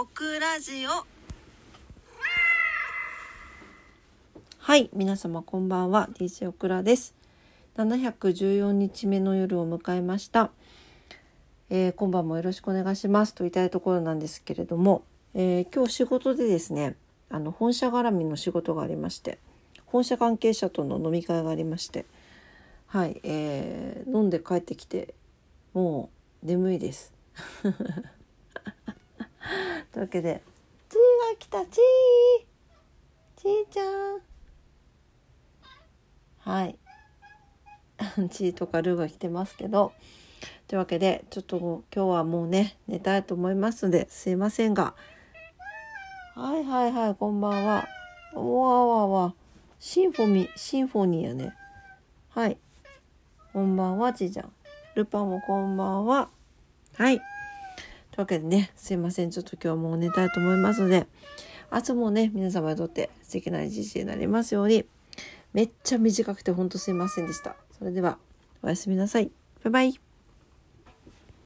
[0.00, 0.90] オクラジオ
[4.60, 7.16] はい、皆様こんばんは、DJ オクラです。
[7.76, 10.52] 714日目の夜を迎えました。
[11.68, 15.02] えー今晩もよろしくお願いしますと言いたいところなんですけれども、
[15.34, 16.94] えー今日仕事でですね、
[17.28, 19.40] あの本社絡みの仕事がありまして、
[19.84, 22.06] 本社関係者との飲み会がありまして、
[22.86, 25.14] はい、えー飲んで帰ってきて、
[25.74, 26.08] も
[26.44, 27.12] う眠いです。
[29.98, 30.42] というわけで、
[30.88, 30.96] ちー
[31.32, 32.44] が来た、ちー
[33.36, 34.20] ちーちゃん。
[36.38, 36.78] はい。
[38.30, 39.92] チーとかルーが来てますけど。
[40.68, 44.94] というわけで、ちょっと今日はもうね、寝たいと思いますので、すいませんが。
[46.36, 47.88] はいはいはい、こんばんは。
[48.34, 49.34] わわわ。
[49.80, 51.56] シンフォニー、シンフォニーやね。
[52.28, 52.56] はい。
[53.52, 54.52] こんばんは、ちーちゃん。
[54.94, 56.28] ルパンもこんばんは。
[56.94, 57.20] はい。
[58.18, 59.30] というわけでね、すいません。
[59.30, 61.06] ちょっと今日も寝たいと思いますので、
[61.70, 64.84] 明日もね、皆様にとって素敵な一日になりますように。
[65.52, 67.54] めっちゃ短くてほんとすいませんでした。
[67.78, 68.18] それでは、
[68.60, 69.30] おやすみなさい。
[69.62, 70.07] バイバイ。